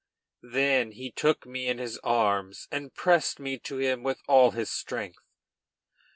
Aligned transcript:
Then 0.41 0.93
he 0.93 1.11
took 1.11 1.45
me 1.45 1.67
in 1.67 1.77
his 1.77 1.99
arms 1.99 2.67
and 2.71 2.91
pressed 2.91 3.39
me 3.39 3.59
to 3.59 3.77
him 3.77 4.01
with 4.01 4.19
all 4.27 4.49
his 4.49 4.71
strength. 4.71 5.21